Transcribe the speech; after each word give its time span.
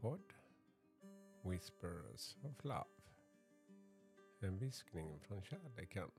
Podd 0.00 0.32
Whispers 1.42 2.36
of 2.42 2.64
Love. 2.64 2.84
En 4.40 4.58
viskning 4.58 5.20
från 5.20 5.42
kärleken. 5.42 6.10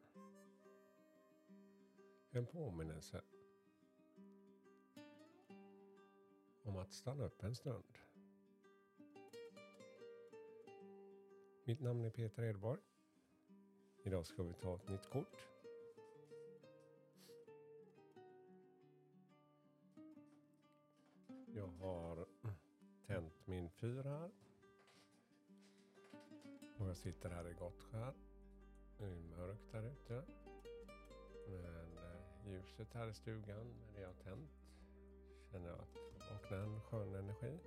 En 2.32 2.46
påminnelse 2.46 3.22
om 6.64 6.78
att 6.78 6.94
stanna 6.94 7.24
upp 7.24 7.44
en 7.44 7.56
stund. 7.56 7.98
Mitt 11.66 11.80
namn 11.80 12.06
är 12.06 12.10
Peter 12.10 12.44
Edborg. 12.44 12.82
Idag 14.04 14.26
ska 14.26 14.44
vi 14.44 14.54
ta 14.54 14.76
ett 14.76 14.90
nytt 14.90 15.10
kort. 15.10 15.48
Jag 21.56 21.68
har 21.68 22.28
min 23.48 23.70
fyr 23.70 24.04
här. 24.04 24.32
Och 26.78 26.90
jag 26.90 26.98
sitter 26.98 27.30
här 27.30 27.50
i 27.50 27.54
Gottskär. 27.54 28.14
Det 28.98 29.06
är 29.06 29.38
mörkt 29.38 29.72
där 29.72 29.84
ute. 29.84 30.24
Men 31.48 31.98
eh, 31.98 32.52
ljuset 32.52 32.94
här 32.94 33.08
i 33.08 33.14
stugan, 33.14 33.74
när 33.94 34.00
det 34.00 34.06
har 34.06 34.14
tänt, 34.14 34.52
känner 35.52 35.70
jag 35.70 35.80
att 35.80 35.94
det 35.94 36.34
vaknar 36.34 36.58
en 36.58 36.82
skön 36.82 37.16
energi. 37.16 37.60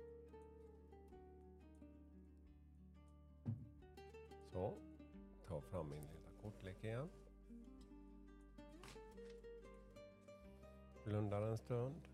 Så, 4.51 4.77
ta 5.47 5.61
fram 5.61 5.89
min 5.89 6.07
lilla 6.07 6.29
kortlek 6.41 6.83
igen. 6.83 7.09
Blundar 11.03 11.41
en 11.41 11.57
stund. 11.57 12.07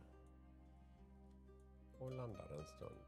Och 2.00 2.12
landar 2.12 2.50
en 2.60 2.66
stund. 2.66 3.07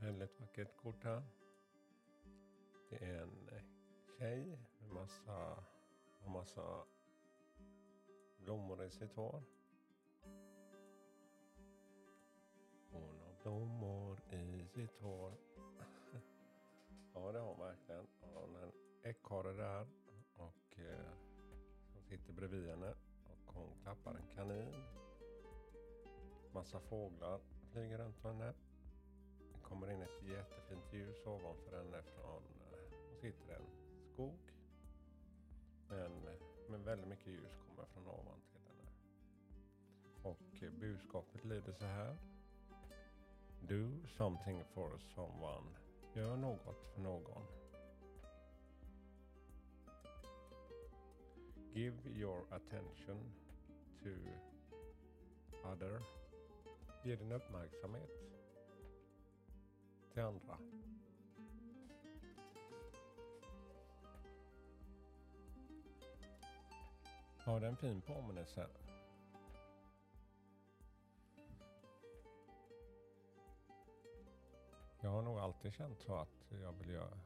Väldigt 0.00 0.40
vackert 0.40 0.76
kort 0.76 1.04
här. 1.04 1.22
Det 2.90 3.04
är 3.04 3.22
en 3.22 3.50
tjej 4.18 4.58
med 4.80 4.90
massa, 4.90 5.64
med 6.20 6.30
massa 6.30 6.84
blommor 8.38 8.84
i 8.84 8.90
sitt 8.90 9.14
hår. 9.14 9.42
Hon 12.90 13.20
har 13.20 13.42
blommor 13.42 14.20
i 14.30 14.68
sitt 14.68 15.00
hår. 15.00 15.32
ja, 17.14 17.32
det 17.32 17.38
har 17.38 17.46
hon 17.46 17.60
verkligen. 17.60 18.06
Hon 18.20 18.54
har 18.54 18.62
en 18.62 18.72
ekorre 19.02 19.52
där 19.52 19.86
och 20.36 20.78
eh, 20.78 21.12
som 21.92 22.02
sitter 22.02 22.32
bredvid 22.32 22.68
henne 22.68 22.94
och 23.26 23.54
hon 23.54 23.78
klappar 23.82 24.14
en 24.14 24.26
kanin. 24.36 24.84
Massa 26.52 26.80
fåglar 26.80 27.40
flyger 27.72 27.98
runt 27.98 28.22
henne 28.22 28.54
kommer 29.70 29.90
in 29.90 30.02
ett 30.02 30.22
jättefint 30.22 30.92
ljus 30.92 31.26
ovanför 31.26 31.76
henne 31.76 32.02
från, 32.02 32.42
eh, 32.72 32.78
hon 33.08 33.16
sitter 33.20 33.52
i 33.52 33.54
en 33.54 33.66
skog. 34.12 34.38
Men, 35.88 36.12
men 36.68 36.84
väldigt 36.84 37.08
mycket 37.08 37.26
ljus 37.26 37.56
kommer 37.68 37.88
från 37.88 38.08
ovan 38.08 38.40
till 38.52 38.60
henne. 38.60 38.90
Och 40.22 40.80
budskapet 40.80 41.44
lyder 41.44 41.72
så 41.72 41.84
här. 41.84 42.16
Do 43.60 44.06
something 44.16 44.64
for 44.64 44.98
someone. 44.98 45.66
Gör 46.14 46.36
något 46.36 46.84
för 46.94 47.00
någon. 47.00 47.42
Give 51.72 51.96
your 52.08 52.42
attention 52.50 53.32
to 54.02 54.10
other. 55.68 56.00
Ge 57.04 57.16
din 57.16 57.32
uppmärksamhet 57.32 58.39
till 60.20 60.26
andra. 60.26 60.58
Ja, 67.44 67.60
det 67.60 67.66
är 67.66 67.70
en 67.70 67.76
fin 67.76 68.00
påminnelse. 68.00 68.66
Jag 75.00 75.10
har 75.10 75.22
nog 75.22 75.38
alltid 75.38 75.72
känt 75.72 76.00
så 76.00 76.14
att 76.14 76.52
jag 76.62 76.72
vill 76.72 76.90
göra 76.90 77.18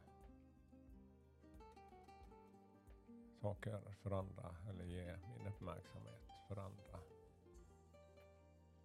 saker 3.40 3.80
för 4.02 4.10
andra 4.10 4.56
eller 4.68 4.84
ge 4.84 5.16
min 5.36 5.46
uppmärksamhet 5.46 6.30
för 6.48 6.56
andra. 6.56 7.00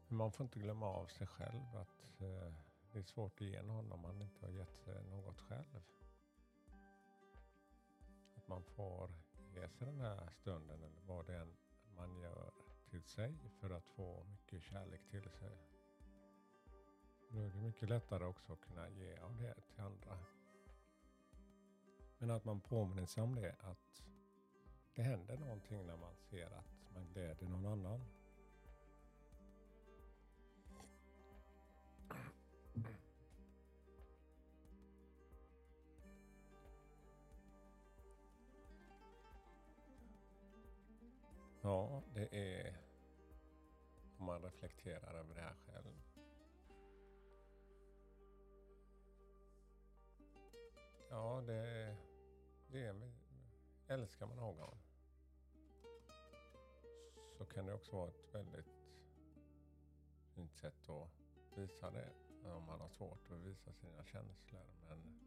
Men 0.08 0.18
man 0.18 0.32
får 0.32 0.44
inte 0.44 0.60
glömma 0.60 0.88
av 0.88 1.06
sig 1.06 1.28
själv 1.28 1.76
att 1.76 2.22
eh, 2.22 2.69
det 2.92 3.00
är 3.00 3.04
svårt 3.04 3.42
att 3.42 3.48
ge 3.48 3.62
någon 3.62 3.92
om 3.92 4.02
man 4.02 4.22
inte 4.22 4.46
har 4.46 4.54
gett 4.54 4.88
något 5.10 5.40
själv. 5.40 5.82
Att 8.36 8.48
man 8.48 8.64
får 8.64 9.12
ge 9.56 9.70
sig 9.70 9.88
den 9.88 10.02
här 10.02 10.30
stunden 10.30 10.84
eller 10.84 11.02
vad 11.08 11.26
det 11.26 11.38
än 11.38 11.54
man 11.96 12.20
gör 12.20 12.52
till 12.90 13.04
sig 13.04 13.38
för 13.60 13.70
att 13.70 13.86
få 13.86 14.24
mycket 14.24 14.64
kärlek 14.64 15.02
till 15.10 15.30
sig. 15.30 15.58
Då 17.32 17.40
är 17.40 17.50
det 17.50 17.62
mycket 17.62 17.90
lättare 17.90 18.26
också 18.26 18.54
att 18.54 18.62
kunna 18.62 18.90
ge 18.90 19.18
av 19.18 19.38
det 19.38 19.54
till 19.54 19.82
andra. 19.82 20.20
Men 22.18 22.32
att 22.32 22.46
man 22.46 22.62
påminner 22.62 23.06
sig 23.06 23.24
om 23.24 23.36
det, 23.36 23.56
att 23.60 24.04
det 24.96 25.02
händer 25.02 25.38
någonting 25.38 25.86
när 25.86 25.98
man 25.98 26.16
ser 26.16 26.52
att 26.52 26.94
man 26.94 27.08
gläder 27.08 27.48
någon 27.48 27.66
annan. 27.66 28.19
Ja, 41.70 42.04
det 42.14 42.36
är 42.36 42.78
om 44.18 44.26
man 44.26 44.42
reflekterar 44.42 45.14
över 45.14 45.36
det 45.36 45.42
här 45.42 45.56
själv. 45.66 46.02
Ja, 51.10 51.44
det, 51.48 51.96
det 52.72 52.86
är, 52.86 53.12
älskar 53.88 54.26
man 54.26 54.38
någon 54.38 54.78
så 57.38 57.46
kan 57.46 57.66
det 57.66 57.74
också 57.74 57.96
vara 57.96 58.10
ett 58.10 58.36
väldigt 58.36 58.76
fint 60.36 60.56
sätt 60.56 60.90
att 60.90 61.10
visa 61.58 61.92
det 61.92 62.10
om 62.52 62.66
man 62.66 62.82
har 62.82 62.90
svårt 62.90 63.32
att 63.32 63.40
visa 63.40 63.74
sina 63.74 64.04
känslor. 64.06 64.66
Men 64.90 65.20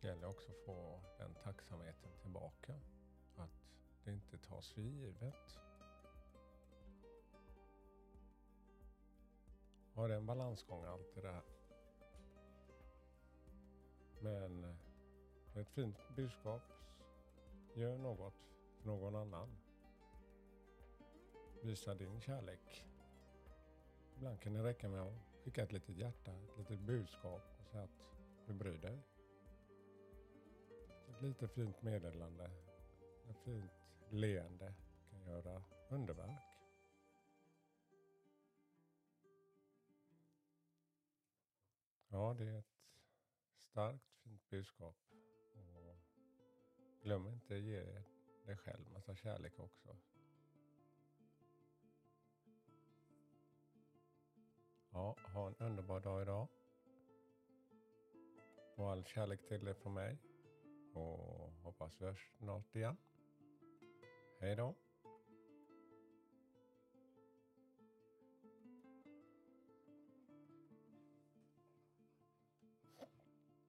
det 0.00 0.06
gäller 0.06 0.28
också 0.28 0.50
att 0.50 0.64
få 0.66 1.00
den 1.18 1.34
tacksamheten 1.34 2.10
tillbaka. 2.20 2.74
Det 4.62 4.66
tas 4.66 4.74
för 4.74 4.82
givet. 4.82 5.58
Ja, 9.94 10.06
det 10.06 10.14
är 10.14 10.18
en 10.18 10.26
balansgång 10.26 10.84
allt 10.84 11.14
det 11.14 11.20
där. 11.20 11.42
Men 14.20 14.64
eh, 14.64 14.76
ett 15.54 15.70
fint 15.70 15.96
budskap. 16.16 16.62
Gör 17.74 17.98
något 17.98 18.34
för 18.78 18.86
någon 18.86 19.16
annan. 19.16 19.56
Visa 21.62 21.94
din 21.94 22.20
kärlek. 22.20 22.84
Ibland 24.16 24.40
kan 24.40 24.54
det 24.54 24.64
räcka 24.64 24.88
med 24.88 25.02
att 25.02 25.44
skicka 25.44 25.62
ett 25.62 25.72
litet 25.72 25.96
hjärta, 25.96 26.32
ett 26.32 26.58
litet 26.58 26.80
budskap 26.80 27.42
och 27.60 27.66
säga 27.66 27.82
att 27.82 28.02
du 28.46 28.52
bryr 28.52 28.78
dig. 28.78 29.02
Ett 31.08 31.22
litet 31.22 31.52
fint 31.52 31.82
meddelande. 31.82 32.50
Ett 33.30 33.38
fint 33.44 33.81
leende 34.12 34.74
kan 35.10 35.20
göra 35.20 35.62
underverk. 35.88 36.52
Ja, 42.08 42.34
det 42.38 42.44
är 42.44 42.58
ett 42.58 42.74
starkt 43.70 44.10
fint 44.22 44.50
budskap. 44.50 44.96
Och 45.54 45.96
glöm 47.02 47.28
inte 47.28 47.54
att 47.54 47.60
ge 47.60 47.82
dig 48.46 48.56
själv 48.56 48.90
massa 48.92 49.14
kärlek 49.14 49.58
också. 49.58 49.96
Ja, 54.90 55.16
ha 55.34 55.46
en 55.46 55.56
underbar 55.58 56.00
dag 56.00 56.22
idag. 56.22 56.48
Och 58.76 58.90
all 58.90 59.04
kärlek 59.04 59.48
till 59.48 59.64
dig 59.64 59.74
från 59.74 59.94
mig. 59.94 60.18
Och 60.94 61.52
hoppas 61.52 62.00
vi 62.00 62.04
hörs 62.04 62.30
snart 62.38 62.76
igen. 62.76 62.96
Hej 64.42 64.56
då. 64.56 64.74